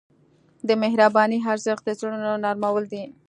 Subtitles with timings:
[0.67, 3.03] د مهربانۍ ارزښت د زړونو نرمول دي.